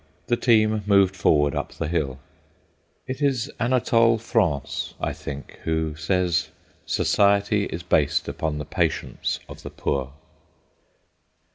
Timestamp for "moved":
0.87-1.15